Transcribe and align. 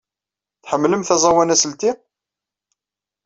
Tḥemmlemt 0.63 1.09
aẓawan 1.15 1.53
aselti? 1.53 1.91